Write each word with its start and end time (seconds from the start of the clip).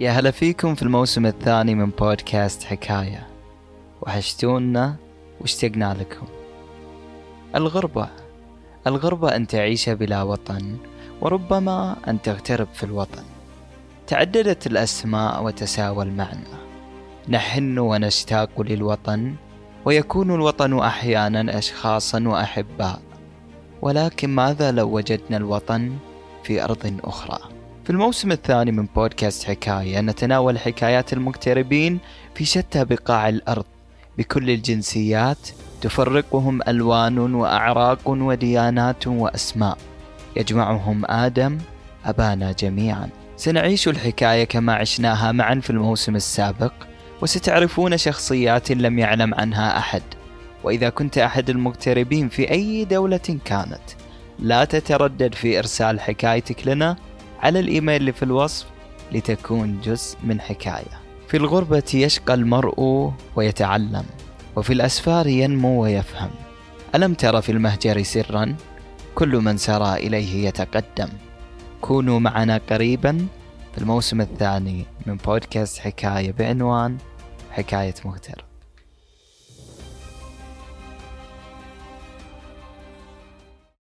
يا 0.00 0.10
هلا 0.10 0.30
فيكم 0.30 0.74
في 0.74 0.82
الموسم 0.82 1.26
الثاني 1.26 1.74
من 1.74 1.90
بودكاست 1.90 2.62
حكاية. 2.62 3.26
وحشتونا 4.02 4.96
واشتقنا 5.40 5.96
لكم. 6.00 6.26
الغربة. 7.54 8.08
الغربة 8.86 9.36
أن 9.36 9.46
تعيش 9.46 9.88
بلا 9.88 10.22
وطن 10.22 10.76
وربما 11.20 11.96
أن 12.08 12.22
تغترب 12.22 12.68
في 12.74 12.82
الوطن. 12.84 13.22
تعددت 14.06 14.66
الأسماء 14.66 15.44
وتساوى 15.44 16.04
المعنى. 16.04 16.58
نحن 17.28 17.78
ونشتاق 17.78 18.60
للوطن 18.60 19.34
ويكون 19.84 20.34
الوطن 20.34 20.78
أحيانا 20.78 21.58
أشخاصا 21.58 22.28
وأحباء. 22.28 23.00
ولكن 23.82 24.30
ماذا 24.30 24.72
لو 24.72 24.96
وجدنا 24.96 25.36
الوطن 25.36 25.96
في 26.44 26.64
أرض 26.64 27.00
أخرى؟ 27.04 27.59
في 27.90 27.94
الموسم 27.94 28.32
الثاني 28.32 28.72
من 28.72 28.86
بودكاست 28.96 29.44
حكاية 29.44 30.00
نتناول 30.00 30.58
حكايات 30.58 31.12
المغتربين 31.12 31.98
في 32.34 32.44
شتى 32.44 32.84
بقاع 32.84 33.28
الأرض. 33.28 33.64
بكل 34.18 34.50
الجنسيات 34.50 35.48
تفرقهم 35.80 36.60
ألوان 36.68 37.18
وأعراق 37.18 38.08
وديانات 38.08 39.06
وأسماء. 39.06 39.78
يجمعهم 40.36 41.04
آدم 41.06 41.58
أبانا 42.04 42.52
جميعا. 42.52 43.08
سنعيش 43.36 43.88
الحكاية 43.88 44.44
كما 44.44 44.74
عشناها 44.74 45.32
معا 45.32 45.54
في 45.54 45.70
الموسم 45.70 46.16
السابق 46.16 46.72
وستعرفون 47.22 47.96
شخصيات 47.96 48.70
لم 48.72 48.98
يعلم 48.98 49.34
عنها 49.34 49.78
أحد. 49.78 50.02
وإذا 50.64 50.88
كنت 50.88 51.18
أحد 51.18 51.50
المغتربين 51.50 52.28
في 52.28 52.50
أي 52.50 52.84
دولة 52.84 53.38
كانت 53.44 53.82
لا 54.38 54.64
تتردد 54.64 55.34
في 55.34 55.58
إرسال 55.58 56.00
حكايتك 56.00 56.66
لنا 56.66 56.96
على 57.42 57.60
الإيميل 57.60 57.96
اللي 57.96 58.12
في 58.12 58.22
الوصف 58.22 58.66
لتكون 59.12 59.80
جزء 59.80 60.18
من 60.24 60.40
حكاية. 60.40 61.00
في 61.28 61.36
الغربة 61.36 61.82
يشقى 61.94 62.34
المرء 62.34 63.12
ويتعلم 63.36 64.04
وفي 64.56 64.72
الأسفار 64.72 65.26
ينمو 65.26 65.82
ويفهم. 65.82 66.30
ألم 66.94 67.14
تر 67.14 67.40
في 67.40 67.52
المهجر 67.52 68.02
سرا؟ 68.02 68.56
كل 69.14 69.36
من 69.36 69.56
سرى 69.56 69.94
إليه 69.94 70.48
يتقدم. 70.48 71.08
كونوا 71.80 72.20
معنا 72.20 72.60
قريبا. 72.70 73.26
في 73.72 73.78
الموسم 73.78 74.20
الثاني 74.20 74.84
من 75.06 75.16
بودكاست 75.16 75.78
حكاية 75.78 76.32
بعنوان 76.32 76.98
حكاية 77.50 77.94
مغترب 78.04 78.49